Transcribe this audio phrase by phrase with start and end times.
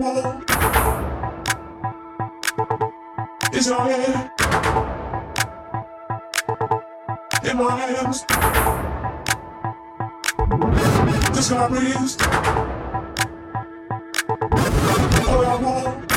[0.00, 0.42] wall.
[3.52, 4.30] It's your head.
[7.44, 8.24] In my hands.
[11.34, 12.16] The sky breeze.
[15.28, 16.12] All I want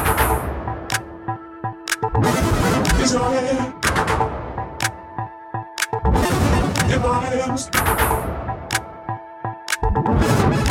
[3.04, 3.74] is your head.
[6.94, 7.70] In my hands.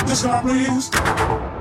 [0.08, 1.51] The sky breeze.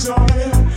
[0.00, 0.69] joy.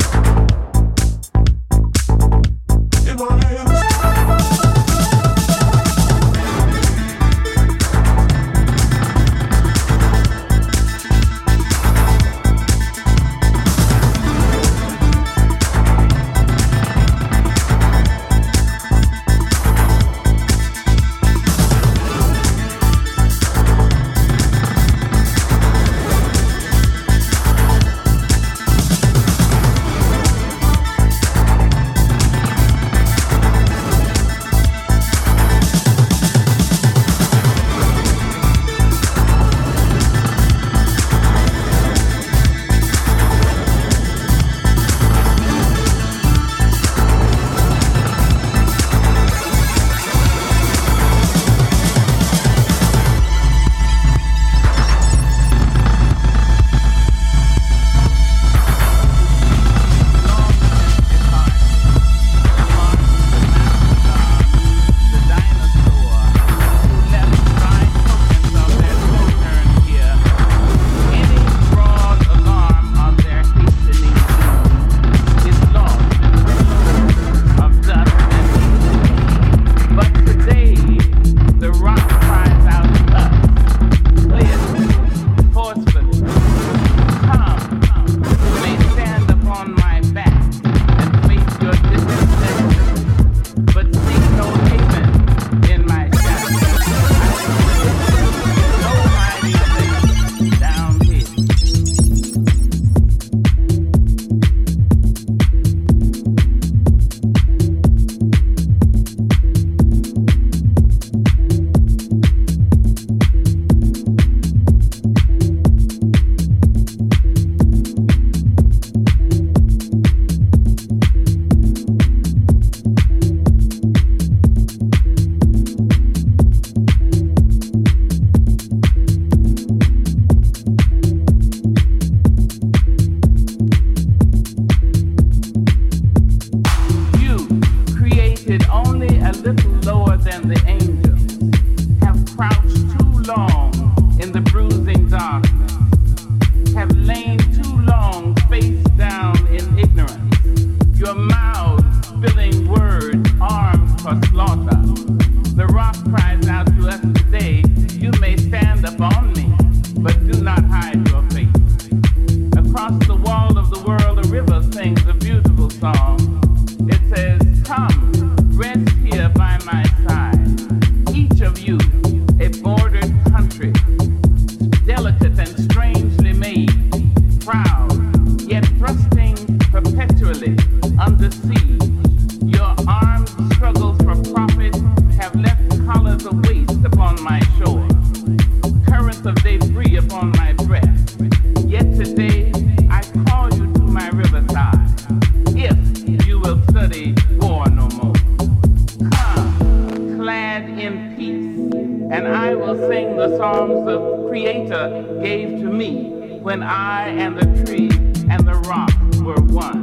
[203.30, 207.90] the songs the Creator gave to me when I and the tree
[208.30, 208.92] and the rock
[209.24, 209.83] were one.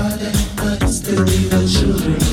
[0.00, 2.29] running, but still leave the children.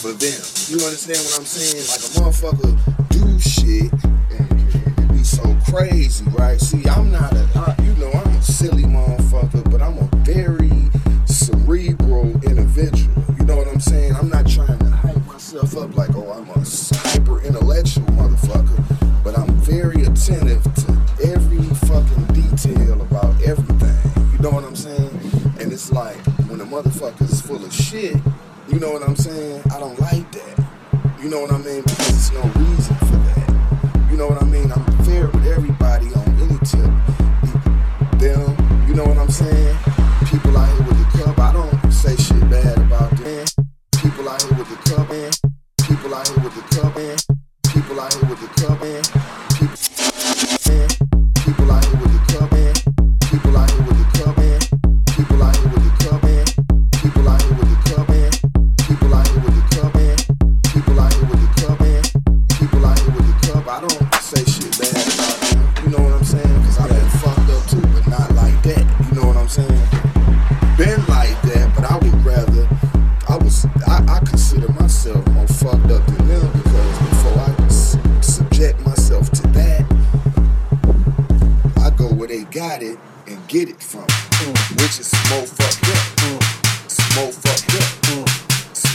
[0.00, 0.40] for them.
[0.72, 1.84] You understand what I'm saying?
[1.92, 2.72] Like a motherfucker
[3.10, 3.92] do shit
[4.32, 6.58] and, and be so crazy, right?
[6.58, 10.88] See, I'm not a, I, you know, I'm a silly motherfucker, but I'm a very
[11.26, 13.12] cerebral individual.
[13.38, 14.14] You know what I'm saying?
[14.14, 16.64] I'm not trying to hype myself up like, oh, I'm a
[17.10, 20.96] hyper intellectual motherfucker, but I'm very attentive to
[21.28, 24.32] every fucking detail about everything.
[24.32, 25.10] You know what I'm saying?
[25.60, 26.16] And it's like
[26.48, 28.16] when a motherfucker is full of shit,
[28.72, 29.19] you know what I'm saying?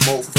[0.06, 0.35] more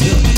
[0.00, 0.31] Yeah.